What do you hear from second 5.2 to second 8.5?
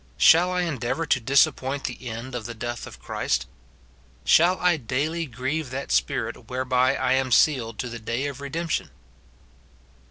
grieve that Spirit whereby I am sealed to the day of